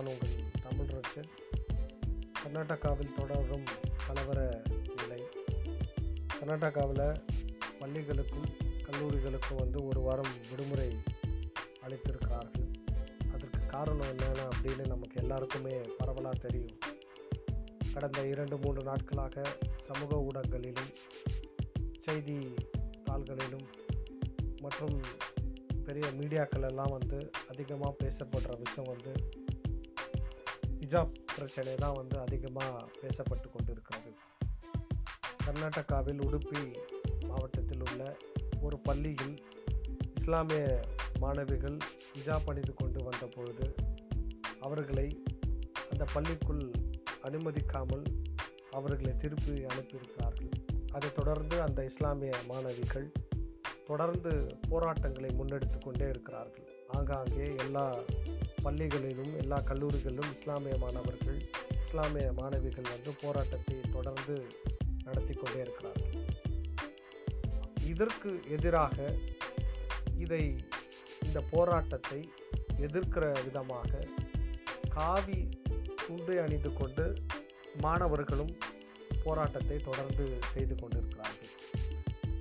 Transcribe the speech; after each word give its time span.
நான் 0.00 0.08
உங்கள் 0.08 0.50
தமிழ் 0.62 0.86
ரட்சன். 0.86 1.30
கர்நாடகாவில் 2.44 3.14
தொடரும் 3.14 3.64
கலவர 4.06 4.62
நிலை. 4.96 5.22
கர்நாடகாவில் 6.40 7.20
பள்ளிகளுக்கும் 7.80 8.46
கல்லூரிகளுக்கும் 8.82 9.56
வந்து 9.56 9.84
ஒரு 9.84 10.00
வாரம் 10.00 10.30
விடுமுறை 10.50 10.88
அளித்திருக்கிறார்கள். 11.82 12.72
அதற்கு 13.34 13.66
காரணம் 13.66 14.08
என்னென்ன 14.08 14.48
அப்படின்னு 14.48 14.86
நமக்கு 14.86 15.20
எல்லாருக்குமே 15.20 15.80
பரவலாக 15.98 16.38
தெரியும். 16.38 16.78
கடந்த 17.92 18.26
இரண்டு 18.26 18.58
மூன்று 18.58 18.82
நாட்களாக 18.82 19.42
சமூக 19.80 20.16
ஊடகங்களிலும் 20.16 20.94
செய்தி 22.00 22.54
தாள்களிலும் 23.10 23.68
மற்றும் 24.60 25.00
பெரிய 25.84 26.06
மீடியாக்கள் 26.06 26.68
எல்லாம் 26.68 26.98
வந்து 26.98 27.30
அதிகமாக 27.48 27.96
பேசப்படுற 28.04 28.58
விஷயம் 28.58 28.96
வந்து 28.96 29.38
ஹிஜாப் 30.90 31.18
பிரச்சனை 31.34 31.74
தான் 31.74 31.92
வந்து 31.92 32.18
அதிகமாக 32.18 32.88
பேசப்பட்டு 33.02 33.48
கொண்டிருக்கிறது. 33.50 34.10
கர்நாடகாவில் 35.44 36.20
உடுப்பி 36.20 36.74
மாவட்டத்தில் 37.26 37.82
உள்ள 37.90 38.16
ஒரு 38.60 38.78
பள்ளியில் 38.78 39.36
இஸ்லாமிய 40.14 40.80
மாணவிகள் 41.18 41.76
ஹிஜாப் 42.14 42.48
அணிந்து 42.48 42.74
கொண்டு 42.74 43.04
வந்தபொழுது 43.04 43.74
அவர்களை 44.60 45.24
அந்த 45.90 46.04
பள்ளிக்குள் 46.12 46.70
அனுமதிக்காமல் 47.22 48.04
அவர்களை 48.70 49.16
திருப்பி 49.16 49.64
அனுப்பியிருக்கிறார்கள். 49.64 50.50
அதைத் 50.92 51.14
தொடர்ந்து 51.14 51.62
அந்த 51.62 51.84
இஸ்லாமிய 51.84 52.32
மாணவிகள் 52.46 53.12
தொடர்ந்து 53.86 54.46
போராட்டங்களை 54.68 55.30
முன்னெடுத்து 55.30 55.78
கொண்டே 55.78 56.08
இருக்கிறார்கள். 56.08 56.68
ஆங்காங்கே 56.88 57.54
எல்லா 57.54 57.94
பள்ளிகளிலும் 58.64 59.32
எல்லா 59.36 59.58
கல்லூரிகளிலும் 59.68 60.30
இஸ்லாமிய 60.36 60.74
மாணவர்கள் 60.78 61.38
இஸ்லாமிய 61.84 62.32
மாணவிகள் 62.32 62.88
வந்து 62.94 63.12
போராட்டத்தை 63.20 63.76
தொடர்ந்து 63.92 64.34
நடத்தி 65.04 65.34
கொண்டே 65.34 65.60
இருக்கிறார்கள். 65.60 66.16
இதற்கு 67.84 68.30
எதிராக 68.48 68.96
இதை 70.24 70.42
இந்த 71.26 71.40
போராட்டத்தை 71.50 72.20
எதிர்க்கிற 72.86 73.24
விதமாக 73.44 74.06
காவி 74.88 75.40
துண்டை 76.06 76.36
அணிந்து 76.38 76.72
கொண்டு 76.72 77.06
மாணவர்களும் 77.80 78.54
போராட்டத்தை 79.24 79.76
தொடர்ந்து 79.88 80.26
செய்து 80.52 80.74
கொண்டிருக்கிறார்கள். 80.74 81.52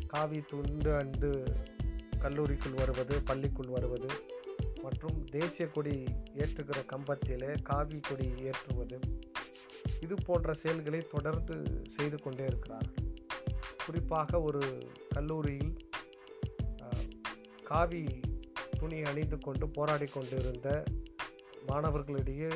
காவி 0.07 0.39
துண்டு 0.51 0.91
அணிந்து 0.95 1.31
கல்லூரிக்குள் 2.23 2.77
வருவது 2.81 3.15
பள்ளிக்குள் 3.21 3.73
வருவது 3.75 4.09
மற்றும் 4.83 5.25
தேசிய 5.25 5.67
கொடி 5.67 5.95
ஏற்றுகிற 6.33 6.79
கம்பத்திலே 6.91 7.61
காவி 7.61 7.99
கொடி 7.99 8.27
ஏற்றுவது 8.43 8.99
இது 10.01 10.15
போன்ற 10.25 10.53
செயல்களை 10.53 10.99
தொடர்ந்து 10.99 11.55
செய்து 11.87 12.17
கொண்டே 12.21 12.45
இருக்கிறார்கள். 12.45 13.07
குறிப்பாக 13.85 14.41
ஒரு 14.41 14.61
கல்லூரியில் 15.09 15.73
காவி 17.63 18.03
துணி 18.79 19.01
அணிந்து 19.01 19.37
கொண்டு 19.37 19.69
போராடி 19.69 20.05
கொண்டிருந்த 20.05 20.83
மாணவர்களிடையே 21.67 22.51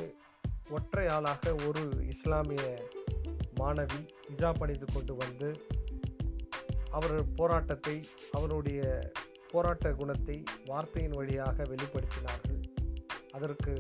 ஒற்றை 0.69 1.07
ஆளாக 1.07 1.53
ஒரு 1.67 1.83
இஸ்லாமிய 2.07 2.63
மாணவி 3.59 4.01
ஹிஜாப் 4.29 4.61
அணிந்து 4.63 4.85
கொண்டு 4.93 5.15
வந்து 5.15 5.49
அவர் 6.89 7.33
போராட்டத்தை 7.33 7.95
அவருடைய 8.31 8.81
போராட்ட 9.53 9.87
குணத்தை 10.01 10.35
வார்த்தையின் 10.69 11.17
வழியாக 11.19 11.63
வெளிப்படுத்தினார்கள். 11.71 12.61
அதற்கு 13.37 13.73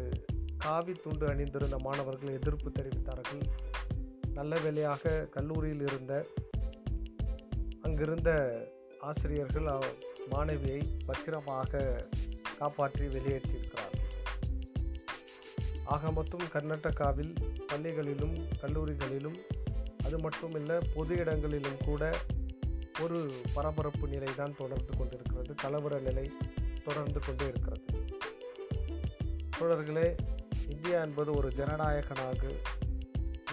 காவி 0.65 0.93
துண்டு 1.03 1.25
அணிந்திருந்த 1.29 1.77
மாணவர்கள் 1.87 2.35
எதிர்ப்பு 2.39 2.69
தெரிவித்தார்கள். 2.69 3.43
நல்ல 4.37 4.59
வேலையாக 4.65 5.13
கல்லூரியில் 5.35 5.83
இருந்த 5.89 6.13
அங்கிருந்த 7.87 8.31
ஆசிரியர்கள் 9.09 9.67
மாணவியை 10.33 10.81
பத்திரமாக 11.05 11.81
காப்பாற்றி 12.59 13.07
வெளியேற்றியிருக்கிறார்கள். 13.15 13.99
ஆக 15.95 16.11
மொத்தம் 16.11 16.45
கர்நாடகாவில் 16.53 17.33
பள்ளிகளிலும் 17.71 18.37
கல்லூரிகளிலும் 18.61 19.37
அது 20.05 20.17
மட்டுமில்லை 20.17 20.77
பொது 20.95 21.13
இடங்களிலும் 21.23 21.81
கூட 21.85 22.03
ஒரு 23.03 23.19
பரபரப்பு 23.53 24.07
நிலை 24.07 24.31
தான் 24.35 24.57
தொடர்ந்து 24.57 24.93
கொண்டிருக்கிறது. 24.97 25.22
கலவர 25.49 25.99
நிலை 25.99 26.31
தொடர்ந்து 26.83 27.19
கொண்டே 27.19 27.45
இருக்கிறது. 27.47 27.85
தோழர்களே 29.59 30.17
இந்தியா 30.69 31.01
என்பது 31.01 31.31
ஒரு 31.31 31.53
ஜனநாயக 31.53 32.21
நாடு 32.21 32.61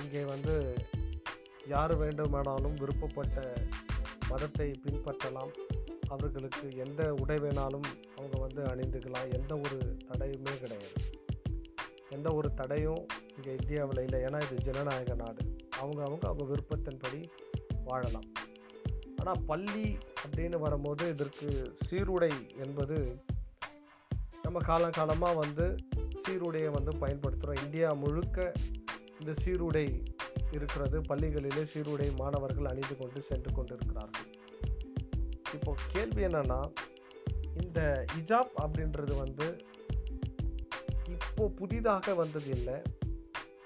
இங்கே 0.03 0.25
வந்து 0.25 0.75
யார் 1.67 1.97
வேண்டுமானாலும் 1.97 2.75
விருப்பப்பட்ட 2.75 3.55
மதத்தை 4.29 4.81
பின்பற்றலாம். 4.84 5.53
அவர்களுக்கு 6.09 6.77
எந்த 6.77 7.15
உடை 7.15 7.37
வேணாலும் 7.37 7.89
அவங்க 8.17 8.39
வந்து 8.39 8.62
அணிந்துக்கலாம். 8.62 9.33
எந்த 9.33 9.59
ஒரு 9.59 9.97
தடையுமே 10.09 10.59
கிடையாது. 10.59 10.93
எந்த 12.11 12.33
ஒரு 12.33 12.55
தடையும் 12.55 13.06
இங்கே 13.37 13.56
இந்தியாவில் 13.61 14.03
இல்லை. 14.03 14.21
ஏன்னா 14.21 14.43
இது 14.43 14.73
ஜனநாயக 14.73 15.15
நாடு. 15.15 15.56
அவங்க 15.79 16.03
அவங்க 16.05 16.29
அவங்க 16.29 16.55
விருப்பத்தின்படி 16.55 17.29
வாழலாம். 17.84 18.33
ஆனால் 19.20 19.44
பள்ளி 19.47 19.98
அப்படின்னு 20.25 20.58
வரும்போது 20.58 21.08
இதற்கு 21.08 21.76
சீருடை 21.88 22.32
என்பது 22.56 23.22
நம்ம 24.42 24.58
காலங்காலமாக 24.60 25.34
வந்து 25.34 25.76
சீருடையை 26.25 26.70
வந்து 26.70 26.92
பயன்படுத்துகிறோம் 27.00 27.64
இந்தியா 27.64 27.92
முழுக்க 27.92 28.53
இந்த 29.20 29.34
சீருடை 29.34 30.03
இருக்கிறது. 30.53 31.00
பள்ளிகளிலே 31.00 31.62
சீருடை 31.62 32.16
மாணவர்கள் 32.16 32.64
அணிந்து 32.64 32.97
கொண்டு 32.97 33.22
சென்று 33.22 33.53
கொண்டு 33.53 33.76
இருக்கிறார்கள் 33.76 34.28
இப்போ 35.54 35.75
கேள்வி 35.92 36.22
என்னன்னா 36.25 36.72
இந்த 37.62 38.04
இஜாப் 38.19 38.52
அப்படின்றது 38.62 39.16
வந்து 39.16 39.48
இப்போ 41.06 41.48
புதிதாக 41.48 42.14
வந்தது 42.14 42.50
இல்லை. 42.50 42.75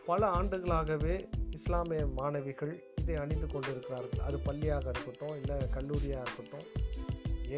பல 0.06 0.26
ஆண்டுகளாகவே 0.26 1.14
இஸ்லாமிய 1.50 2.06
மாணவிகள் 2.06 2.93
இதை 3.04 3.16
அணிந்து 3.22 3.48
கொண்டிருக்கிறார்கள். 3.54 4.22
அது 4.28 4.36
பள்ளியாக 4.48 4.86
இருக்கட்டும் 4.94 5.36
இல்லை 5.40 5.56
கல்லூரியாக 5.76 6.24
இருக்கட்டும் 6.26 6.66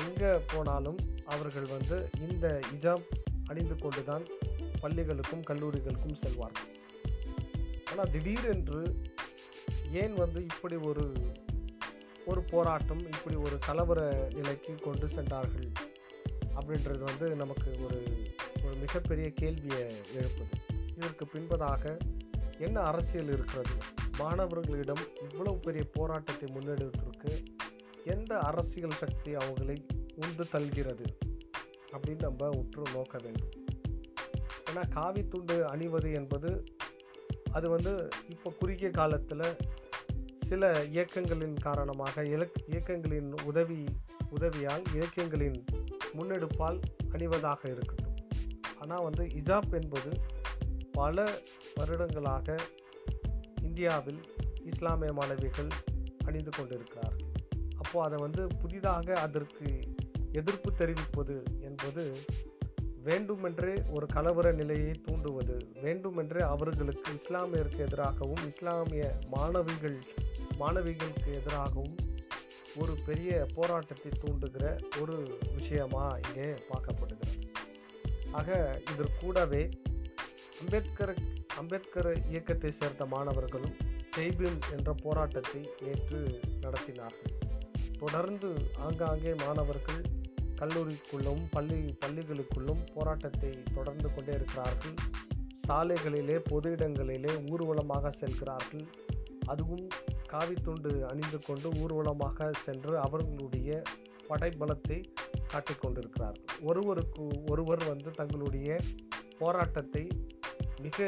எங்கே 0.01 0.31
போனாலும் 0.53 0.99
அவர்கள் 1.35 1.69
வந்து 1.75 1.97
இந்த 2.29 2.47
இஜாப் 2.77 3.07
அணிந்து 3.51 3.77
கொண்டு 3.83 4.03
தான் 4.09 4.25
பள்ளிகளுக்கும் 4.83 5.45
கல்லூரிகளுக்கும் 5.51 6.19
செல்வார்கள். 6.23 6.73
ஆனால் 7.91 8.11
திடீரென்று 8.15 8.81
ஏன் 10.03 10.17
வந்து 10.23 10.41
இப்படி 10.53 10.77
ஒரு 10.91 11.05
ஒரு 12.31 12.41
போராட்டம் 12.53 13.03
இப்படி 13.13 13.37
ஒரு 13.47 13.57
கலவர 13.67 14.01
நிலைக்கு 14.39 14.73
கொண்டு 14.87 15.09
சென்றார்கள் 15.17 15.69
அப்படின்றது 16.59 17.03
வந்து 17.11 17.27
நமக்கு 17.43 17.71
ஒரு 17.87 18.01
ஒரு 18.65 18.75
மிகப்பெரிய 18.85 19.29
கேள்வியை 19.41 19.85
எழுப்புது. 20.19 20.57
இதற்கு 20.99 21.25
பின்பதாக 21.35 21.85
என்ன 22.67 22.77
அரசியல் 22.91 23.33
இருக்கிறது? 23.37 23.77
மாணவர்களிடம் 24.19 25.05
இவ்வளவு 25.31 25.59
பெரிய 25.59 25.85
போராட்டத்தை 25.93 26.49
முன்னெடுத்திருக்கு. 26.57 27.33
எந்த 28.05 28.39
அரசியல் 28.39 28.99
சக்தி 29.03 29.37
அவங்களை 29.37 29.77
உந்து 30.17 30.49
தல்கிறது 30.51 31.05
அப்படின்னு 31.93 32.21
நம்ம 32.21 32.49
உற்று 32.49 32.83
நோக்க 32.93 33.19
வேண்டும். 33.23 33.53
ஏன்னா 34.71 34.89
காவி 34.89 35.29
துண்டு 35.29 35.67
அணிவது 35.67 36.13
என்பது 36.13 36.65
அது 37.53 37.71
வந்து 37.71 38.09
இப்போ 38.29 38.51
குறுகிய 38.51 38.91
காலத்தில் 38.91 39.57
சில 40.37 40.85
இயக்கங்களின் 40.85 41.57
காரணமாக 41.57 42.25
இலக் 42.25 42.65
இயக்கங்களின் 42.67 43.31
உதவி 43.45 43.85
உதவியால் 44.31 44.83
இயக்கங்களின் 44.95 45.65
முன்னெடுப்பால் 46.19 46.81
அணிவதாக 47.13 47.71
இருக்கட்டும். 47.71 48.17
ஆனால் 48.81 49.03
வந்து 49.03 49.25
இஜாப் 49.25 49.73
என்பது 49.83 50.11
பல 50.93 51.29
வருடங்களாக 51.75 52.57
இந்தியாவில் 53.77 54.21
இஸ்லாமிய 54.65 55.13
மாணவிகள் 55.13 55.69
அணிந்து 56.25 56.51
கொண்டிருக்கிறார்கள் 56.51 57.27
அப்போது 57.77 58.05
அதை 58.05 58.19
வந்து 58.19 58.47
புதிதாக 58.47 59.17
அதற்கு 59.21 59.67
எதிர்ப்பு 60.33 60.75
தெரிவிப்பது 60.75 61.43
என்பது 61.61 62.05
வேண்டுமென்றே 63.03 63.75
ஒரு 63.93 64.07
கலவர 64.07 64.53
நிலையை 64.53 64.91
தூண்டுவது 64.91 65.57
வேண்டுமென்றே 65.83 66.41
அவர்களுக்கு 66.41 67.11
இஸ்லாமியருக்கு 67.13 67.79
எதிராகவும் 67.79 68.47
இஸ்லாமிய 68.47 69.13
மாணவிகள் 69.31 69.99
மாணவிகளுக்கு 70.59 71.31
எதிராகவும் 71.33 71.97
ஒரு 72.77 72.95
பெரிய 73.07 73.47
போராட்டத்தை 73.55 74.13
தூண்டுகிற 74.21 74.79
ஒரு 75.01 75.39
விஷயமா 75.57 76.19
இங்கே 76.29 76.49
பார்க்கப்படுகிறது. 76.71 77.37
ஆக 78.33 78.81
இதற்கூடவே 78.93 79.71
அம்பேத்கர் 80.61 81.15
அம்பேத்கர் 81.61 82.11
இயக்கத்தை 82.31 82.71
சேர்ந்த 82.71 83.05
மாணவர்களும் 83.07 83.77
ஜெய்பீம் 84.17 84.61
என்ற 84.75 84.89
போராட்டத்தை 85.05 85.61
நேற்று 85.85 86.21
நடத்தினார்கள். 86.65 87.33
தொடர்ந்து 87.99 88.51
ஆங்காங்கே 88.87 89.33
மாணவர்கள் 89.45 90.03
கல்லூரிக்குள்ளும் 90.61 91.43
பள்ளி 91.55 91.81
பள்ளிகளுக்குள்ளும் 92.03 92.83
போராட்டத்தை 92.95 93.51
தொடர்ந்து 93.75 94.09
கொண்டே 94.15 94.33
இருக்கிறார்கள். 94.33 94.97
சாலைகளிலே 95.67 96.37
பொது 96.51 96.71
இடங்களிலே 96.71 97.33
ஊர்வலமாக 97.53 98.13
செல்கிறார்கள். 98.21 98.87
அதுவும் 99.53 99.87
காவித்துண்டு 100.33 100.93
அணிந்து 101.11 101.39
கொண்டு 101.39 101.69
ஊர்வலமாக 101.83 102.49
சென்று 102.67 102.95
அவர்களுடைய 102.99 103.83
படைபலத்தை 104.29 104.97
காட்டிக்கொண்டிருக்கிறார்கள் 105.53 106.63
ஒருவருக்கு 106.69 107.25
ஒருவர் 107.53 107.85
வந்து 107.91 108.11
தங்களுடைய 108.11 108.79
போராட்டத்தை 109.39 110.03
மிக 110.83 111.07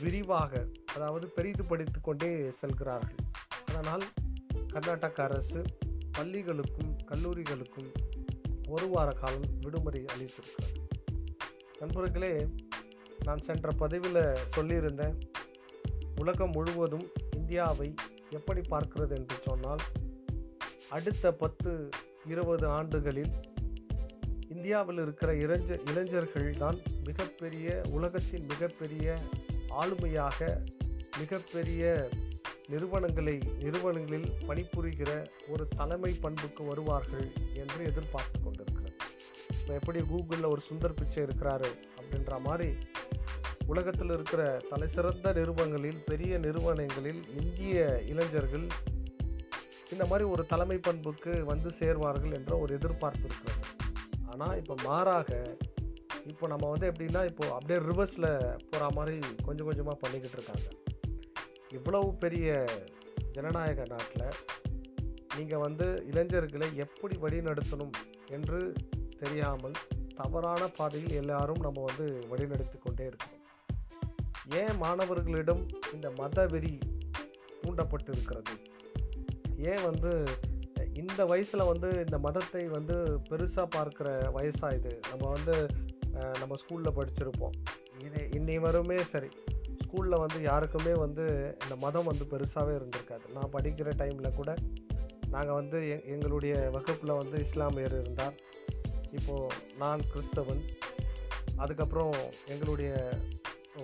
விரிவாக 0.00 0.66
அதாவது 0.94 1.26
பெரிதுபடுத்திக் 1.36 2.04
கொண்டே 2.04 2.50
செல்கிறார்கள். 2.50 3.16
அதனால் 3.66 4.04
கர்நாடக 4.68 5.22
அரசு 5.22 5.62
பள்ளிகளுக்கும் 6.18 6.92
கல்லூரிகளுக்கும் 7.06 7.90
ஒரு 8.68 8.88
வார 8.88 9.12
காலம் 9.12 9.48
விடுமுறை 9.60 10.04
அளித்திருக்கிறது. 10.14 10.74
நண்பர்களே 11.78 12.46
நான் 13.24 13.38
சென்ற 13.38 13.70
பதிவில் 13.72 14.22
சொல்லியிருந்தேன் 14.56 15.16
உலகம் 16.16 16.50
முழுவதும் 16.50 17.06
இந்தியாவை 17.36 17.94
எப்படி 18.30 18.60
பார்க்கிறது 18.60 19.14
என்று 19.18 19.36
சொன்னால் 19.42 19.80
அடுத்த 20.88 21.32
பத்து 21.32 21.90
இருபது 22.24 22.66
ஆண்டுகளில் 22.68 23.32
இந்தியாவில் 24.48 24.96
இருக்கிற 24.96 25.34
இளைஞ 25.34 25.78
இளைஞர்கள் 25.90 26.56
தான் 26.56 26.78
மிகப்பெரிய 27.04 27.80
உலகத்தின் 27.90 28.44
மிகப்பெரிய 28.44 29.18
ஆளுமையாக 29.68 30.60
மிகப்பெரிய 31.18 32.08
நிறுவனங்களை 32.66 33.38
நிறுவனங்களில் 33.58 34.32
பணிபுரிகிற 34.48 35.26
ஒரு 35.48 35.68
தலைமை 35.76 36.16
பண்புக்கு 36.20 36.64
வருவார்கள் 36.64 37.28
என்று 37.54 37.84
எதிர்பார்த்து 37.84 38.40
கொண்டிருக்கிறது 38.40 38.96
இப்போ 39.58 39.74
எப்படி 39.74 40.00
கூகுளில் 40.00 40.48
ஒரு 40.48 40.62
சுந்தர் 40.70 40.94
பிச்சை 40.94 41.22
இருக்கிறாரு 41.22 41.70
அப்படின்ற 41.98 42.40
மாதிரி 42.40 42.76
உலகத்தில் 43.66 44.10
இருக்கிற 44.10 44.60
தலை 44.70 44.88
சிறந்த 44.88 45.32
நிறுவனங்களில் 45.32 46.04
பெரிய 46.06 46.38
நிறுவனங்களில் 46.38 47.22
இந்திய 47.36 48.02
இளைஞர்கள் 48.06 48.66
இந்த 49.90 50.06
மாதிரி 50.06 50.28
ஒரு 50.28 50.46
தலைமை 50.46 50.78
பண்புக்கு 50.78 51.44
வந்து 51.44 51.70
சேர்வார்கள் 51.70 52.34
என்ற 52.34 52.58
ஒரு 52.58 52.74
எதிர்பார்ப்பு 52.74 53.28
இருக்கிறது. 53.28 53.66
ஆனால் 54.26 54.56
இப்போ 54.56 54.74
மாறாக 54.84 55.56
இப்போ 56.30 56.46
நம்ம 56.46 56.68
வந்து 56.70 56.86
எப்படின்னா 56.90 57.20
இப்போ 57.24 57.44
அப்படியே 57.56 57.78
ரிவர்ஸில் 57.78 58.28
போகிற 58.70 58.88
மாதிரி 58.94 59.18
கொஞ்சம் 59.44 59.66
கொஞ்சமாக 59.66 59.96
பண்ணிக்கிட்டு 60.00 60.36
இருக்காங்க. 60.38 60.66
இவ்வளவு 61.68 62.14
பெரிய 62.14 62.66
ஜனநாயக 63.32 63.82
நாட்டில் 63.88 64.26
நீங்கள் 65.36 65.58
வந்து 65.58 65.86
இளைஞர்களை 66.06 66.68
எப்படி 66.76 67.16
வழிநடத்தணும் 67.16 67.94
என்று 68.30 68.60
தெரியாமல் 69.18 69.76
தவறான 70.16 70.62
பாதையில் 70.68 71.14
எல்லாரும் 71.14 71.60
நம்ம 71.60 71.84
வந்து 71.88 72.06
வழிநடத்தி 72.30 72.78
கொண்டே 72.78 73.06
இருக்கோம் 73.06 73.34
ஏன் 74.60 74.76
மாணவர்களிடம் 74.76 75.62
இந்த 75.92 76.10
மத 76.10 76.46
வெறி 76.46 76.78
தூண்டப்பட்டு 77.62 78.10
இருக்கிறது? 78.12 78.54
ஏன் 79.56 79.84
வந்து 79.84 80.12
இந்த 80.92 81.24
வயசில் 81.26 81.68
வந்து 81.72 81.88
இந்த 82.04 82.18
மதத்தை 82.18 82.62
வந்து 82.68 82.96
பெருசாக 83.30 83.66
பார்க்குற 83.76 84.08
வயசாக 84.36 84.74
இது? 84.74 84.92
நம்ம 85.10 85.24
வந்து 85.36 85.54
நம்ம 86.38 86.56
ஸ்கூலில் 86.62 86.96
படிச்சிருப்போம். 86.98 87.56
இது 88.04 88.20
இன்னி 88.38 88.58
வருமே 88.60 88.98
சரி. 89.04 89.28
ஸ்கூலில் 89.84 90.22
வந்து 90.24 90.42
யாருக்குமே 90.42 90.92
வந்து 90.94 91.24
இந்த 91.62 91.76
மதம் 91.76 92.08
வந்து 92.10 92.24
பெருசாகவே 92.24 92.74
இருந்திருக்காது. 92.78 93.24
நான் 93.34 93.52
படிக்கிற 93.52 93.92
டைமில் 94.00 94.34
கூட 94.34 94.54
நாங்கள் 95.30 95.58
வந்து 95.60 95.78
எங் 95.88 96.04
எங்களுடைய 96.14 96.54
வகுப்பில் 96.72 97.18
வந்து 97.20 97.38
இஸ்லாமியர் 97.38 97.96
இருந்தார். 98.00 98.36
இப்போது 99.12 99.54
நான் 99.78 100.00
கிறிஸ்தவன். 100.12 100.62
அதுக்கப்புறம் 101.56 102.14
எங்களுடைய 102.46 102.92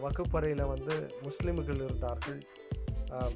வகுப்பறையில் 0.00 0.64
வந்து 0.64 0.94
முஸ்லீம்கள் 1.22 1.82
இருந்தார்கள். 1.84 2.40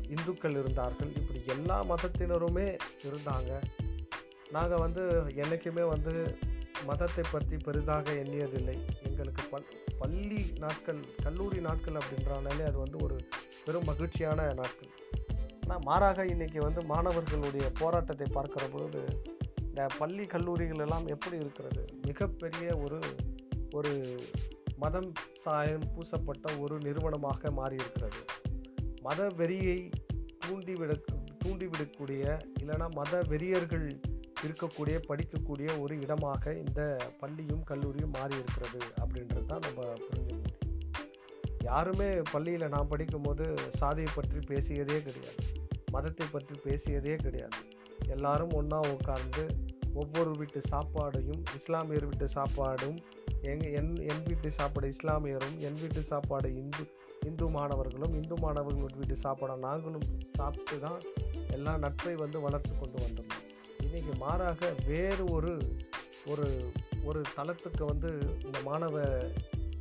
இந்துக்கள் 0.08 0.56
இருந்தார்கள். 0.62 1.10
இப்படி 1.16 1.40
எல்லா 1.46 1.76
மதத்தினருமே 1.84 2.68
இருந்தாங்க. 3.08 3.50
நாங்கள் 4.50 4.78
வந்து 4.78 5.04
என்றைக்குமே 5.34 5.82
வந்து 5.82 6.12
மதத்தை 6.86 7.24
பற்றி 7.30 7.56
பெரிதாக 7.56 8.12
எண்ணியதில்லை. 8.12 8.76
எங்களுக்கு 9.02 9.42
பல் 9.50 9.68
பள்ளி 9.98 10.52
நாட்கள் 10.58 11.00
கல்லூரி 11.22 11.60
நாட்கள் 11.60 11.94
அப்படின்றனாலே 11.94 12.64
அது 12.64 12.78
வந்து 12.78 12.98
ஒரு 12.98 13.16
பெரும் 13.64 13.84
மகிழ்ச்சியான 13.84 14.52
நாட்கள். 14.52 14.90
ஆனால் 15.62 15.82
மாறாக 15.84 16.24
இன்றைக்கி 16.24 16.58
வந்து 16.58 16.82
மாணவர்களுடைய 16.82 17.70
போராட்டத்தை 17.78 18.26
பார்க்குற 18.34 18.70
பொழுது 18.70 19.02
இந்த 19.58 19.86
பள்ளி 19.98 20.26
கல்லூரிகள் 20.26 20.78
எல்லாம் 20.78 21.06
எப்படி 21.06 21.36
இருக்கிறது? 21.36 21.84
மிகப்பெரிய 22.06 22.76
ஒரு 22.76 23.00
ஒரு 23.70 24.20
மதம் 24.76 25.12
சாயம் 25.32 25.92
பூசப்பட்ட 25.94 26.58
ஒரு 26.58 26.78
நிறுவனமாக 26.78 27.50
மாறியிருக்கிறது. 27.50 28.20
மத 29.02 29.26
வெறியை 29.26 29.90
தூண்டிவிட 30.46 30.92
தூண்டிவிடக்கூடிய 31.44 32.38
இல்லைனா 32.60 32.90
மத 32.90 33.22
வெறியர்கள் 33.28 34.00
இருக்கக்கூடிய 34.46 34.96
படிக்கக்கூடிய 35.08 35.68
ஒரு 35.80 35.94
இடமாக 36.00 36.52
இந்த 36.54 36.80
பள்ளியும் 37.20 37.64
கல்லூரியும் 37.64 38.14
மாறி 38.16 38.34
இருக்கிறது 38.34 38.80
அப்படின்றது 39.02 39.46
தான் 39.46 39.64
நம்ம 39.66 39.80
புரிஞ்சு 40.06 40.34
முடியும் 40.34 40.66
யாருமே 41.62 42.08
பள்ளியில் 42.32 42.72
நான் 42.74 42.90
படிக்கும்போது 42.90 43.44
சாதியை 43.70 44.10
பற்றி 44.14 44.38
பேசியதே 44.38 44.98
கிடையாது. 45.02 45.42
மதத்தை 45.90 46.26
பற்றி 46.32 46.54
பேசியதே 46.64 47.16
கிடையாது. 47.16 47.60
எல்லாரும் 48.06 48.52
ஒன்றா 48.52 48.78
உட்கார்ந்து 48.94 49.44
ஒவ்வொரு 49.94 50.30
வீட்டு 50.30 50.60
சாப்பாடையும் 50.70 51.42
இஸ்லாமியர் 51.58 52.06
வீட்டு 52.06 52.28
சாப்பாடும் 52.34 52.98
எங் 53.42 53.64
என் 53.78 53.92
என் 54.10 54.24
வீட்டு 54.26 54.50
சாப்பாடு 54.50 54.88
இஸ்லாமியரும் 54.88 55.56
என் 55.58 55.78
வீட்டு 55.80 56.02
சாப்பாடு 56.02 56.48
இந்து 56.56 56.84
இந்து 57.26 57.48
மாணவர்களும் 57.48 58.14
இந்து 58.14 58.36
மாணவர்கள் 58.36 58.98
வீட்டு 59.00 59.16
சாப்பாடை 59.22 59.56
நாங்களும் 59.58 60.08
சாப்பிட்டு 60.34 60.78
தான் 60.78 61.00
எல்லா 61.50 61.76
நட்பை 61.76 62.14
வந்து 62.14 62.40
வளர்த்து 62.40 62.72
கொண்டு 62.78 62.98
வந்தோம். 63.04 63.37
இன்றைக்கி 63.98 64.16
மாறாக 64.16 64.74
வேறு 64.86 65.24
ஒரு 65.24 65.76
ஒரு 66.26 66.72
ஒரு 67.04 67.22
தளத்துக்கு 67.36 67.84
வந்து 67.84 68.10
இந்த 68.44 68.60
மாணவ 68.64 69.04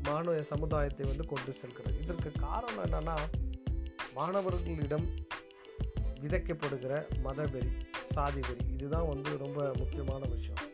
மாணவ 0.04 0.42
சமுதாயத்தை 0.42 1.08
வந்து 1.08 1.26
கொண்டு 1.26 1.54
செல்கிறது. 1.54 2.02
இதற்கு 2.02 2.32
காரணம் 2.40 2.86
என்னன்னா 2.86 3.16
மாணவர்களிடம் 4.14 5.08
விதைக்கப்படுகிற 6.22 7.06
மதவெறி 7.24 7.70
சாதி 8.04 8.40
வெறி 8.40 8.66
இதுதான் 8.74 9.08
வந்து 9.08 9.38
ரொம்ப 9.38 9.72
முக்கியமான 9.78 10.26
விஷயம். 10.26 10.72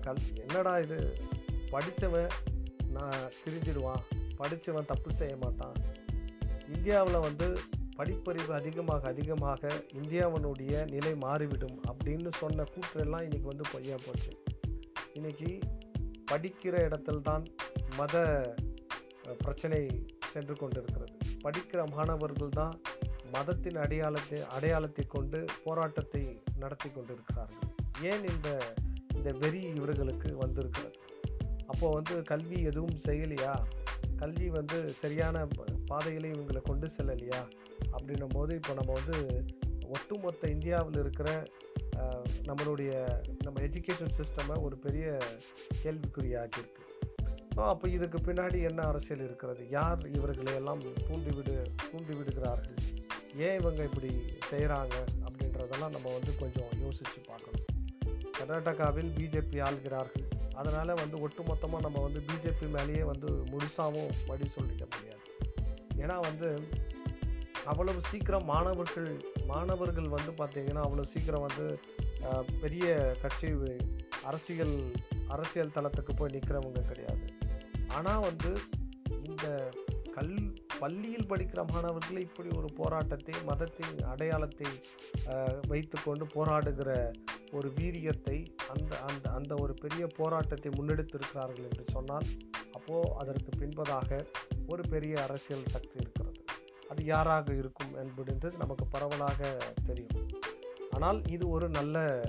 கல் 0.00 0.36
என்னடா 0.48 0.78
இது? 0.78 1.16
படித்தவன் 1.70 2.28
நான் 2.88 3.30
திரிஞ்சிடுவான் 3.44 4.02
படித்தவன் 4.36 4.86
தப்பு 4.86 5.14
செய்ய 5.14 5.36
மாட்டான். 5.36 5.74
இந்தியாவில் 6.74 7.18
வந்து 7.18 7.58
படிப்பறிவு 7.98 8.52
அதிகமாக 8.54 9.08
அதிகமாக 9.08 9.70
இந்தியாவினுடைய 10.00 10.72
நிலை 10.92 11.12
மாறிவிடும் 11.24 11.78
அப்படின்னு 11.90 12.30
சொன்ன 12.40 12.66
கூற்றெல்லாம் 12.74 13.24
இன்றைக்கி 13.26 13.48
வந்து 13.52 13.64
பொய்யா 13.72 13.96
போச்சு. 14.06 14.32
இன்றைக்கி 15.14 15.50
படிக்கிற 16.30 16.74
இடத்துல 16.88 17.20
தான் 17.20 17.44
மத 17.96 18.14
பிரச்சனை 19.42 19.80
சென்று 20.32 20.54
கொண்டிருக்கிறது. 20.54 21.14
படிக்கிற 21.44 21.80
மாணவர்கள் 21.96 22.56
தான் 22.60 22.76
மதத்தின் 23.34 23.78
அடையாளத்தை 23.84 24.38
அடையாளத்தை 24.56 25.04
கொண்டு 25.16 25.44
போராட்டத்தை 25.64 26.22
நடத்தி 26.62 26.88
கொண்டிருக்கிறார்கள். 26.90 27.64
ஏன் 28.10 28.24
இந்த 28.34 28.48
இந்த 29.16 29.30
வெறி 29.32 29.62
இவர்களுக்கு 29.78 30.36
வந்திருக்கிறது? 30.36 30.98
அப்போது 31.66 31.94
வந்து 31.98 32.14
கல்வி 32.22 32.58
எதுவும் 32.62 32.98
செய்யலையா? 33.06 33.54
கல்வி 34.20 34.48
வந்து 34.58 34.78
சரியான 35.02 35.46
பாதைகளை 35.86 36.30
இவங்களை 36.30 36.60
கொண்டு 36.62 36.86
செல்லலையா? 36.96 37.40
அப்படின்னும் 37.96 38.34
போது 38.36 38.52
இப்போ 38.60 38.72
நம்ம 38.78 38.92
வந்து 38.98 39.16
ஒட்டுமொத்த 39.94 40.50
இந்தியாவில் 40.54 40.98
இருக்கிற 41.04 41.28
நம்மளுடைய 42.48 42.92
நம்ம 43.44 43.60
எஜுகேஷன் 43.68 44.16
சிஸ்டமை 44.18 44.56
ஒரு 44.66 44.76
பெரிய 44.84 45.06
கேள்விக்குறியாகியிருக்கு 45.82 46.84
அப்போ 47.70 47.86
இதுக்கு 47.88 48.18
பின்னாடி 48.18 48.58
என்ன 48.68 48.80
அரசியல் 48.90 49.24
இருக்கிறது? 49.24 49.62
யார் 49.70 50.02
இவர்களை 50.18 50.52
எல்லாம் 50.60 50.82
தூண்டிவிடு 51.08 51.54
தூண்டி 51.90 52.14
விடுகிறார்கள்? 52.18 52.78
ஏன் 53.46 53.58
இவங்க 53.60 53.80
இப்படி 53.88 54.10
செய்கிறாங்க 54.50 54.94
அப்படின்றதெல்லாம் 55.26 55.94
நம்ம 55.96 56.12
வந்து 56.16 56.32
கொஞ்சம் 56.42 56.72
யோசித்து 56.84 57.20
பார்க்கணும். 57.30 57.66
கர்நாடகாவில் 58.38 59.10
பிஜேபி 59.18 59.60
ஆள்கிறார்கள். 59.68 60.27
அதனால் 60.60 61.00
வந்து 61.02 61.16
ஒட்டுமொத்தமாக 61.26 61.84
நம்ம 61.86 62.02
வந்து 62.06 62.20
பிஜேபி 62.28 62.68
மேலேயே 62.76 63.02
வந்து 63.12 63.28
முழுசாகவும் 63.50 64.14
படி 64.28 64.46
சொல்லிக்க 64.56 64.84
முடியாது. 64.92 65.24
ஏன்னா 66.02 66.16
வந்து 66.28 66.48
அவ்வளவு 67.70 68.00
சீக்கிரம் 68.10 68.46
மாணவர்கள் 68.52 69.10
மாணவர்கள் 69.52 70.08
வந்து 70.16 70.32
பார்த்திங்கன்னா 70.40 70.82
அவ்வளோ 70.86 71.04
சீக்கிரம் 71.14 71.46
வந்து 71.48 71.66
பெரிய 72.62 72.86
கட்சி 73.22 73.48
அரசியல் 74.28 74.76
அரசியல் 75.34 75.74
தளத்துக்கு 75.76 76.12
போய் 76.20 76.34
நிற்கிறவங்க 76.36 76.80
கிடையாது. 76.90 77.26
ஆனால் 77.98 78.24
வந்து 78.28 78.50
இந்த 79.30 79.46
கல் 80.16 80.34
பள்ளியில் 80.80 81.28
படிக்கிற 81.30 81.60
மாணவர்கள் 81.72 82.24
இப்படி 82.26 82.50
ஒரு 82.60 82.68
போராட்டத்தை 82.78 83.34
மதத்தின் 83.50 83.94
அடையாளத்தை 84.12 84.70
வைத்துக்கொண்டு 85.72 86.24
போராடுகிற 86.36 86.90
ஒரு 87.50 87.68
வீரியத்தை 87.68 88.46
அந்த 88.68 88.98
அந்த 88.98 89.30
அந்த 89.30 89.54
ஒரு 89.54 89.74
பெரிய 89.74 90.06
போராட்டத்தை 90.06 90.72
முன்னெடுத்திருக்கிறார்கள் 90.78 91.68
என்று 91.70 91.84
சொன்னால் 91.92 92.24
அப்போது 92.72 93.14
அதற்கு 93.14 93.50
பின்பதாக 93.58 94.26
ஒரு 94.66 94.82
பெரிய 94.88 95.22
அரசியல் 95.22 95.66
சக்தி 95.66 95.98
இருக்கிறது. 96.00 96.44
அது 96.88 97.04
யாராக 97.04 97.54
இருக்கும் 97.54 97.94
என்பது 97.94 98.52
நமக்கு 98.56 98.86
பரவலாக 98.86 99.58
தெரியும். 99.86 100.28
ஆனால் 100.90 101.22
இது 101.24 101.48
ஒரு 101.48 101.68
நல்ல 101.68 102.22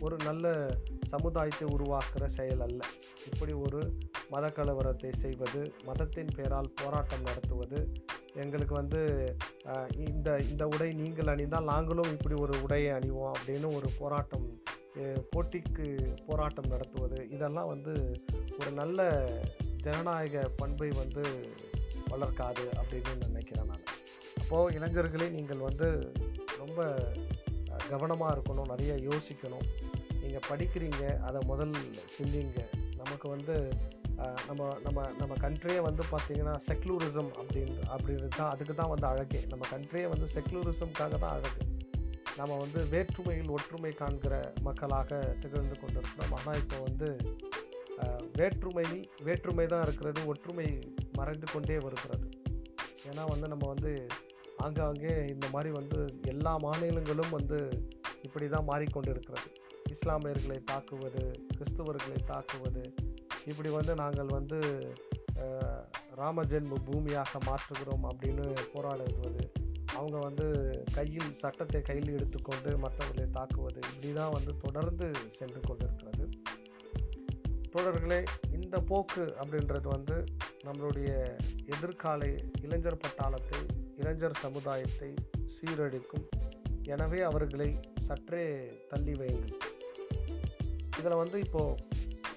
ஒரு 0.00 0.16
நல்ல 0.16 0.76
சமுதாயத்தை 1.08 1.68
உருவாக்குற 1.68 2.26
செயல் 2.26 2.60
அல்ல. 2.60 2.84
இப்படி 3.32 3.52
ஒரு 3.52 3.98
மத 4.30 4.48
கலவரத்தை 4.48 5.12
செய்வது 5.12 5.72
மதத்தின் 5.84 6.32
பெயரால் 6.34 6.72
போராட்டம் 6.74 7.22
நடத்துவது 7.22 7.92
எங்களுக்கு 8.34 8.74
வந்து 8.74 9.00
இந்த 9.96 10.38
இந்த 10.50 10.66
உடை 10.66 10.92
நீங்கள் 10.92 11.30
அணிந்தால் 11.34 11.64
நாங்களும் 11.64 12.10
இப்படி 12.10 12.34
ஒரு 12.40 12.54
உடையை 12.62 12.90
அணிவோம் 12.94 13.32
அப்படின்னு 13.32 13.74
ஒரு 13.74 13.88
போராட்டம் 13.98 14.46
போட்டிக்கு 15.32 15.86
போராட்டம் 16.26 16.68
நடத்துவது 16.68 17.28
இதெல்லாம் 17.30 17.68
வந்து 17.68 18.22
ஒரு 18.60 18.70
நல்ல 18.70 19.28
ஜனநாயக 19.82 20.50
பண்பை 20.56 20.88
வந்து 20.90 21.22
வளர்க்காது 22.10 22.64
அப்படின்னு 22.80 23.26
நினைக்கிறேன் 23.26 23.66
நான். 23.66 23.86
அப்போது 24.40 24.78
இளைஞர்களே 24.78 25.28
நீங்கள் 25.30 25.64
வந்து 25.68 26.12
ரொம்ப 26.58 26.88
கவனமாக 27.88 28.34
இருக்கணும் 28.34 28.70
நிறைய 28.76 28.92
யோசிக்கணும். 28.94 29.66
நீங்கள் 30.22 30.46
படிக்கிறீங்க 30.48 31.20
அதை 31.20 31.40
முதல் 31.46 31.70
சிந்திங்க. 32.16 32.60
நமக்கு 32.96 33.28
வந்து 33.28 33.56
நம்ம 34.48 34.62
நம்ம 34.84 35.04
நம்ம 35.20 35.34
கண்ட்ரியே 35.44 35.80
வந்து 35.86 36.02
பார்த்திங்கன்னா 36.12 36.54
செக்லூரிசம் 36.68 37.30
அப்படின்னு 37.40 37.76
அப்படின்றது 37.94 38.34
தான் 38.40 38.52
அதுக்கு 38.54 38.74
தான் 38.80 38.92
வந்து 38.92 39.06
அழகே. 39.12 39.40
நம்ம 39.52 39.66
கண்ட்ரியே 39.74 40.06
வந்து 40.12 40.26
செக்லூரிசம்காக 40.34 41.14
தான் 41.24 41.34
அழகு. 41.36 41.62
நம்ம 42.40 42.52
வந்து 42.64 42.80
வேற்றுமையில் 42.92 43.50
ஒற்றுமை 43.56 43.92
காண்கிற 44.00 44.34
மக்களாக 44.68 45.20
திகழ்ந்து 45.42 45.76
கொண்டிருக்கிறோம். 45.82 46.34
ஆனால் 46.38 46.60
இப்போ 46.62 46.78
வந்து 46.88 47.08
வேற்றுமையில் 48.38 49.02
வேற்றுமை 49.26 49.66
தான் 49.72 49.84
இருக்கிறது 49.86 50.20
ஒற்றுமை 50.32 50.68
மறைந்து 51.18 51.46
கொண்டே 51.52 51.76
வருகிறது. 51.86 52.26
ஏன்னா 53.10 53.24
வந்து 53.32 53.46
நம்ம 53.52 53.64
வந்து 53.74 53.92
ஆங்காங்கே 54.66 55.12
இந்த 55.34 55.46
மாதிரி 55.54 55.70
வந்து 55.80 55.98
எல்லா 56.32 56.52
மாநிலங்களும் 56.66 57.34
வந்து 57.38 57.58
இப்படி 58.26 58.46
தான் 58.54 58.68
மாறிக்கொண்டிருக்கிறது. 58.70 59.48
இஸ்லாமியர்களை 59.94 60.58
தாக்குவது 60.72 61.22
கிறிஸ்துவர்களை 61.54 62.18
தாக்குவது 62.32 62.84
இப்படி 63.50 63.70
வந்து 63.76 63.92
நாங்கள் 63.94 64.30
வந்து 64.38 64.58
ராம 66.20 66.42
ஜென்ம 66.42 66.78
பூமியாக 66.88 67.38
மாற்றுகிறோம் 67.48 68.04
அப்படின்னு 68.10 68.44
போராடுவது 68.72 69.44
அவங்க 69.96 70.16
வந்து 70.18 70.46
கையில் 70.94 71.30
சட்டத்தை 71.40 71.80
கையில் 71.82 72.12
எடுத்துக்கொண்டு 72.16 72.70
மற்றவர்களை 72.78 73.26
தாக்குவது 73.30 73.80
இப்படி 73.88 74.10
தான் 74.12 74.34
வந்து 74.36 74.52
தொடர்ந்து 74.56 75.06
சென்று 75.38 75.60
கொண்டிருக்கிறது. 75.60 76.26
தோழர்களே 77.72 78.20
இந்த 78.58 78.76
போக்கு 78.90 79.24
அப்படின்றது 79.40 79.88
வந்து 79.96 80.16
நம்மளுடைய 80.66 81.10
எதிர்கால 81.74 82.20
இளைஞர் 82.64 83.02
பட்டாளத்தை 83.04 83.60
இளைஞர் 84.00 84.42
சமுதாயத்தை 84.44 85.10
சீரழிக்கும். 85.54 86.26
எனவே 86.94 87.20
அவர்களை 87.30 87.70
சற்றே 88.08 88.44
தள்ளி 88.92 89.14
வையுங்கள். 89.20 89.56
இதில் 90.98 91.20
வந்து 91.22 91.38
இப்போது 91.46 91.80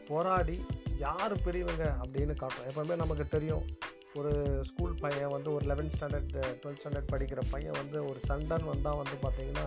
போராடி 0.09 0.57
யார் 0.97 1.41
பெரியவங்க 1.41 1.95
அப்படின்னு 2.03 2.33
காட்டும் 2.33 2.67
எப்போவுமே 2.69 2.95
நமக்கு 2.95 3.27
தெரியும் 3.27 3.65
ஒரு 4.13 4.31
ஸ்கூல் 4.63 4.93
பையன் 4.99 5.29
வந்து 5.29 5.53
ஒரு 5.53 5.65
லெவன்த் 5.65 5.95
ஸ்டாண்டர்ட் 5.95 6.35
டுவெல்த் 6.61 6.81
ஸ்டாண்டர்ட் 6.81 7.11
படிக்கிற 7.11 7.41
பையன் 7.49 7.71
வந்து 7.71 8.05
ஒரு 8.05 8.19
சண்டன் 8.19 8.65
வந்தால் 8.65 8.95
வந்து 8.95 9.15
பார்த்திங்கன்னா 9.23 9.65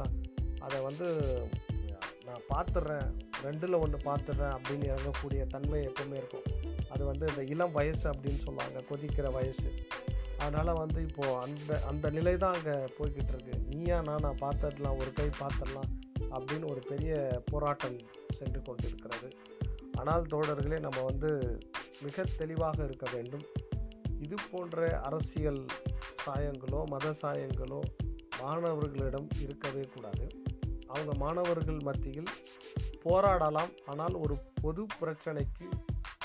அதை 0.58 0.80
வந்து 0.80 1.08
நான் 2.24 2.46
பார்த்துட்றேன் 2.48 3.06
ரெண்டில் 3.44 3.80
ஒன்று 3.80 3.98
பார்த்துட்றேன் 3.98 4.54
அப்படின்னு 4.56 4.86
இறங்கக்கூடிய 4.92 5.46
தன்மை 5.46 5.88
எப்பவுமே 5.88 6.12
இருக்கும். 6.12 6.46
அது 6.88 7.04
வந்து 7.04 7.26
இந்த 7.28 7.42
இளம் 7.42 7.72
வயசு 7.72 8.10
அப்படின்னு 8.10 8.40
சொல்லுவாங்க 8.44 8.82
கொதிக்கிற 8.90 9.32
வயசு. 9.32 9.70
அதனால் 10.38 10.72
வந்து 10.72 11.02
இப்போது 11.02 11.36
அந்த 11.36 11.82
அந்த 11.86 12.10
நிலை 12.10 12.36
தான் 12.36 12.54
அங்கே 12.54 12.76
போய்கிட்டு 12.98 13.32
இருக்கு. 13.34 13.54
நீயா 13.68 14.00
நானா 14.00 14.30
பார்த்துடலாம் 14.30 14.98
ஒரு 14.98 15.12
கை 15.12 15.28
பார்த்துடலாம் 15.42 15.90
அப்படின்னு 16.30 16.64
ஒரு 16.64 16.82
பெரிய 16.88 17.42
போராட்டம் 17.44 17.98
சென்று 18.38 18.62
கொண்டிருக்கிறது. 18.62 19.30
ஆனால் 20.00 20.26
தோழர்களே 20.32 20.78
நம்ம 20.80 20.98
வந்து 21.02 21.30
மிக 22.02 22.24
தெளிவாக 22.40 22.84
இருக்க 22.84 23.06
வேண்டும். 23.14 23.44
இது 24.18 24.36
போன்ற 24.50 24.86
அரசியல் 25.08 25.62
சாயங்களோ 26.24 26.80
மத 26.84 27.14
சாயங்களோ 27.22 27.80
மாணவர்களிடம் 28.42 29.28
இருக்கவே 29.44 29.84
கூடாது. 29.94 30.26
அவங்க 30.86 31.12
மாணவர்கள் 31.14 31.80
மத்தியில் 31.88 32.30
போராடலாம். 33.04 33.72
ஆனால் 33.86 34.14
ஒரு 34.24 34.34
பொது 34.62 34.82
பிரச்சனைக்கு 35.00 35.66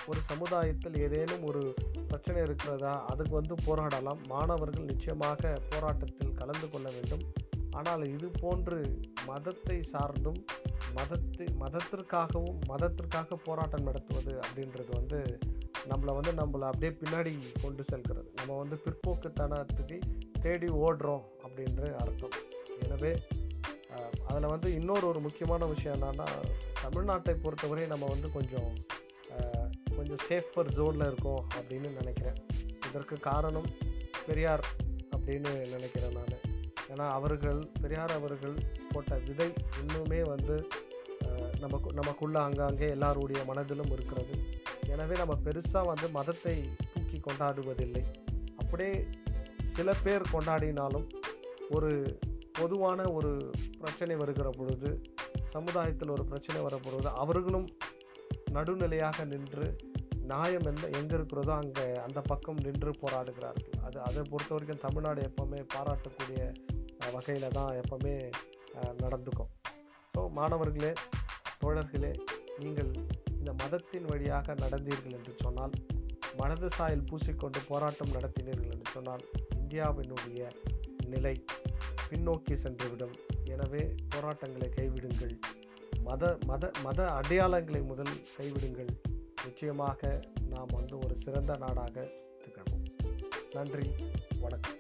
ஒரு 0.07 0.19
சமுதாயத்தில் 0.29 0.97
ஏதேனும் 1.05 1.43
ஒரு 1.49 1.61
பிரச்சனை 2.07 2.39
இருக்கிறதா 2.41 2.93
அதுக்கு 3.11 3.33
வந்து 3.39 3.55
போராடலாம். 3.67 4.21
மாணவர்கள் 4.27 4.89
நிச்சயமாக 4.91 5.51
போராட்டத்தில் 5.69 6.37
கலந்து 6.41 6.69
கொள்ள 6.69 6.87
வேண்டும். 6.97 7.23
ஆனால் 7.79 8.03
இது 8.15 8.27
போன்று 8.41 8.79
மதத்தை 9.29 9.77
சார்ந்தும் 9.91 10.39
மதத்தை 10.97 11.47
மதத்திற்காகவும் 11.61 12.59
மதத்திற்காக 12.71 13.37
போராட்டம் 13.45 13.87
நடத்துவது 13.89 14.33
அப்படின்றது 14.45 14.91
வந்து 14.99 15.19
நம்மளை 15.91 16.11
வந்து 16.17 16.31
நம்மளை 16.39 16.65
அப்படியே 16.71 16.91
பின்னாடி 16.99 17.33
கொண்டு 17.63 17.83
செல்கிறது. 17.89 18.27
நம்ம 18.39 18.57
வந்து 18.61 18.75
பிற்போக்குத்தனத்துக்கு 18.83 19.97
தேடி 20.43 20.69
ஓடுறோம் 20.83 21.23
அப்படின்ற 21.45 21.81
அர்த்தம். 22.03 22.37
எனவே 22.85 23.11
அதில் 24.27 24.51
வந்து 24.53 24.69
இன்னொரு 24.77 25.05
ஒரு 25.11 25.19
முக்கியமான 25.25 25.65
விஷயம் 25.73 25.97
என்னன்னா 25.97 26.27
தமிழ்நாட்டை 26.83 27.35
பொறுத்தவரை 27.43 27.83
நம்ம 27.93 28.05
வந்து 28.13 28.29
கொஞ்சம் 28.37 28.71
கொஞ்சம் 29.97 30.23
சேஃபர் 30.29 30.71
ஜோனில் 30.77 31.09
இருக்கோம் 31.09 31.43
அப்படின்னு 31.57 31.89
நினைக்கிறேன். 31.99 32.39
இதற்கு 32.87 33.15
காரணம் 33.29 33.69
பெரியார் 34.27 34.65
அப்படின்னு 35.15 35.51
நினைக்கிறேன் 35.75 36.17
நான். 36.17 36.51
ஏன்னா 36.93 37.05
அவர்கள் 37.17 37.61
பெரியார் 37.81 38.15
அவர்கள் 38.19 38.57
போட்ட 38.93 39.15
விதை 39.27 39.49
இன்னுமே 39.81 40.19
வந்து 40.33 40.55
நமக்கு 41.63 41.89
நமக்குள்ள 41.99 42.37
அங்கங்கே 42.47 42.87
எல்லாருடைய 42.95 43.41
மனதிலும் 43.49 43.91
இருக்கிறது. 43.95 44.33
எனவே 44.93 45.15
நம்ம 45.21 45.33
பெருசாக 45.45 45.89
வந்து 45.91 46.07
மதத்தை 46.17 46.55
தூக்கி 46.93 47.19
கொண்டாடுவதில்லை. 47.19 48.03
அப்படியே 48.61 48.93
சில 49.75 49.89
பேர் 50.05 50.31
கொண்டாடினாலும் 50.33 51.07
ஒரு 51.75 51.91
பொதுவான 52.59 53.05
ஒரு 53.17 53.31
பிரச்சனை 53.81 54.15
வருகிற 54.21 54.49
பொழுது 54.57 54.89
சமுதாயத்தில் 55.55 56.13
ஒரு 56.15 56.25
பிரச்சனை 56.31 56.59
வர 56.65 56.75
பொழுது 56.85 57.09
அவர்களும் 57.23 57.67
நடுநிலையாக 58.57 59.25
நின்று 59.31 59.67
நியாயம் 60.31 60.67
எந்த 60.71 60.85
எங்கே 60.99 61.15
இருக்கிறதோ 61.19 61.53
அங்கே 61.61 61.85
அந்த 62.03 62.19
பக்கம் 62.29 62.59
நின்று 62.65 62.91
போராடுகிறார்கள். 63.01 63.73
அது 63.87 63.97
அதை 64.07 64.21
பொறுத்த 64.31 64.51
வரைக்கும் 64.55 64.83
தமிழ்நாடு 64.85 65.21
எப்போவுமே 65.29 65.59
பாராட்டக்கூடிய 65.75 66.43
வகையில் 67.15 67.55
தான் 67.57 67.71
எப்போவுமே 67.81 68.13
நடந்துக்கும். 69.03 69.51
ஸோ 70.13 70.21
மாணவர்களே 70.37 70.91
தோழர்களே 71.61 72.11
நீங்கள் 72.63 72.91
இந்த 73.39 73.51
மதத்தின் 73.61 74.07
வழியாக 74.11 74.55
நடந்தீர்கள் 74.63 75.15
என்று 75.17 75.33
சொன்னால் 75.43 75.73
மனது 76.39 76.67
சாயல் 76.77 77.07
பூசிக்கொண்டு 77.09 77.59
போராட்டம் 77.69 78.13
நடத்தினீர்கள் 78.15 78.71
என்று 78.75 78.87
சொன்னால் 78.95 79.23
இந்தியாவினுடைய 79.59 80.41
நிலை 81.13 81.35
பின்னோக்கி 82.09 82.55
சென்றுவிடும். 82.63 83.15
எனவே 83.53 83.83
போராட்டங்களை 84.13 84.69
கைவிடுங்கள். 84.77 85.35
மத 86.07 86.31
மத 86.49 86.71
மத 86.85 87.01
அடையாளங்களை 87.19 87.81
முதல் 87.91 88.13
கைவிடுங்கள். 88.37 88.91
நிச்சயமாக 89.45 90.11
நாம் 90.53 90.75
வந்து 90.79 90.95
ஒரு 91.05 91.17
சிறந்த 91.25 91.53
நாடாக 91.65 92.05
திகழ்வோம் 92.43 92.87
நன்றி 93.57 93.87
வணக்கம். 94.45 94.79